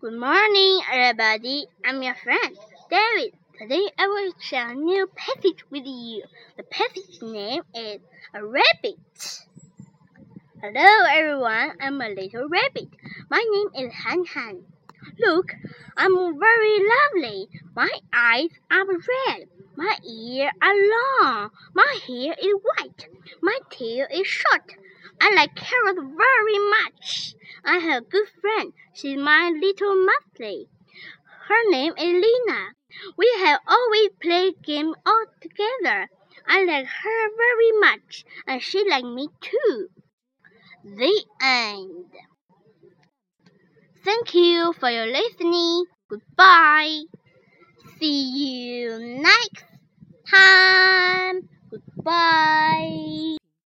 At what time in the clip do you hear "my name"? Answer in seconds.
13.28-13.88